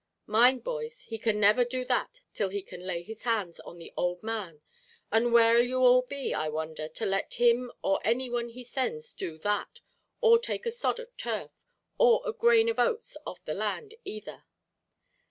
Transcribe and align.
Mind, 0.25 0.63
boys, 0.63 1.01
he 1.03 1.19
can 1.19 1.39
never 1.39 1.63
do 1.63 1.85
that 1.85 2.21
till 2.33 2.49
he 2.49 2.63
can 2.63 2.81
lay 2.87 3.03
his 3.03 3.21
hands 3.21 3.59
on 3.59 3.77
the 3.77 3.93
owld 3.95 4.23
man; 4.23 4.63
and 5.11 5.31
where'll 5.31 5.61
you 5.61 5.81
all 5.85 6.01
be, 6.01 6.33
I 6.33 6.49
wonder, 6.49 6.87
to 6.87 7.05
let 7.05 7.35
him 7.35 7.71
or 7.83 8.01
any 8.03 8.27
one 8.27 8.49
he 8.49 8.63
sends 8.63 9.13
do 9.13 9.37
that, 9.37 9.81
or 10.19 10.39
take 10.39 10.65
a 10.65 10.71
sod 10.71 10.99
of 10.99 11.15
turf, 11.17 11.51
or 11.99 12.23
a 12.25 12.33
grain 12.33 12.67
of 12.67 12.79
oats 12.79 13.15
off 13.27 13.45
the 13.45 13.53
land 13.53 13.93
either?" 14.03 14.45